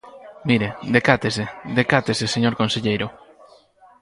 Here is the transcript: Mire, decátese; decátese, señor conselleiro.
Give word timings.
Mire, 0.49 0.69
decátese; 0.95 1.43
decátese, 1.79 2.25
señor 2.35 2.53
conselleiro. 2.61 3.07